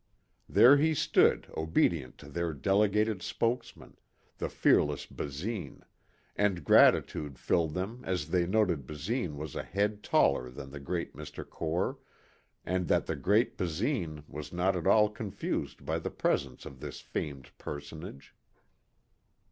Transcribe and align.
There 0.49 0.77
he 0.77 0.95
stood 0.95 1.45
obedient 1.55 2.17
to 2.17 2.25
their 2.27 2.53
delegated 2.53 3.21
spokesman, 3.21 3.99
the 4.39 4.49
fearless 4.49 5.05
Basine, 5.05 5.83
and 6.35 6.63
gratitude 6.63 7.37
filled 7.37 7.75
them 7.75 8.01
as 8.03 8.29
they 8.31 8.47
noted 8.47 8.87
Basine 8.87 9.35
was 9.37 9.53
a 9.55 9.61
head 9.61 10.01
taller 10.01 10.49
than 10.49 10.71
the 10.71 10.79
great 10.79 11.13
Mr. 11.15 11.47
Core, 11.47 11.99
and 12.65 12.87
that 12.87 13.05
the 13.05 13.15
great 13.15 13.59
Basine 13.59 14.23
was 14.27 14.51
not 14.51 14.75
at 14.75 14.87
all 14.87 15.07
confused 15.07 15.85
by 15.85 15.99
the 15.99 16.09
presence 16.09 16.65
of 16.65 16.79
this 16.79 16.99
famed 16.99 17.55
personage. 17.59 18.33